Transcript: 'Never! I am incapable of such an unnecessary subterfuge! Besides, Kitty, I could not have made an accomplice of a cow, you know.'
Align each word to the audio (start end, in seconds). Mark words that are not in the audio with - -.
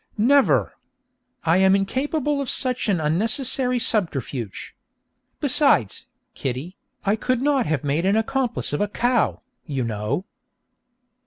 'Never! 0.17 0.73
I 1.43 1.57
am 1.57 1.75
incapable 1.75 2.41
of 2.41 2.49
such 2.49 2.89
an 2.89 2.99
unnecessary 2.99 3.77
subterfuge! 3.77 4.75
Besides, 5.39 6.07
Kitty, 6.33 6.75
I 7.05 7.15
could 7.15 7.39
not 7.39 7.67
have 7.67 7.83
made 7.83 8.05
an 8.07 8.15
accomplice 8.15 8.73
of 8.73 8.81
a 8.81 8.87
cow, 8.87 9.43
you 9.67 9.83
know.' 9.83 10.25